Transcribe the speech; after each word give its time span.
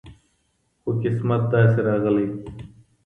خو 0.81 0.89
قسمت 1.03 1.41
داسي 1.51 1.81
راغلی 1.87 2.27